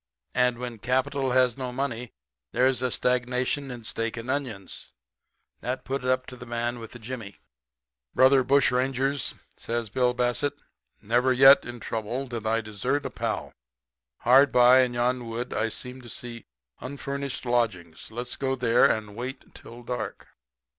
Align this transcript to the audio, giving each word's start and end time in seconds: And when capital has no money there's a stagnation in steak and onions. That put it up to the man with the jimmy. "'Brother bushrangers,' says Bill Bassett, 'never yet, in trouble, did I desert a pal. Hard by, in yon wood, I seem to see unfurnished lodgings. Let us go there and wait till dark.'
And 0.33 0.57
when 0.57 0.79
capital 0.79 1.33
has 1.33 1.59
no 1.59 1.71
money 1.71 2.11
there's 2.53 2.81
a 2.81 2.89
stagnation 2.89 3.69
in 3.69 3.83
steak 3.83 4.17
and 4.17 4.31
onions. 4.31 4.93
That 5.59 5.85
put 5.85 6.03
it 6.03 6.09
up 6.09 6.25
to 6.25 6.35
the 6.35 6.47
man 6.47 6.79
with 6.79 6.93
the 6.93 6.97
jimmy. 6.97 7.37
"'Brother 8.15 8.43
bushrangers,' 8.43 9.35
says 9.57 9.91
Bill 9.91 10.15
Bassett, 10.15 10.57
'never 11.03 11.31
yet, 11.31 11.65
in 11.65 11.79
trouble, 11.79 12.25
did 12.25 12.47
I 12.47 12.61
desert 12.61 13.05
a 13.05 13.11
pal. 13.11 13.53
Hard 14.21 14.51
by, 14.51 14.79
in 14.81 14.95
yon 14.95 15.27
wood, 15.27 15.53
I 15.53 15.69
seem 15.69 16.01
to 16.01 16.09
see 16.09 16.47
unfurnished 16.79 17.45
lodgings. 17.45 18.09
Let 18.09 18.21
us 18.23 18.35
go 18.37 18.55
there 18.55 18.89
and 18.89 19.15
wait 19.15 19.53
till 19.53 19.83
dark.' 19.83 20.29